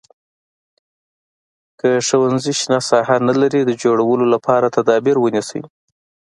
که 1.79 1.89
ښوونځی 2.07 2.53
شنه 2.59 2.79
ساحه 2.89 3.17
نه 3.27 3.33
لري 3.41 3.61
د 3.65 3.71
جوړولو 3.83 4.25
لپاره 4.33 4.73
تدابیر 4.77 5.17
ونیسئ. 5.19 5.61